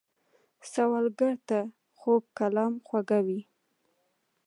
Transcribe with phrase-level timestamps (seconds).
[0.71, 1.59] سوالګر ته
[1.99, 3.41] خوږ کلام خواږه وي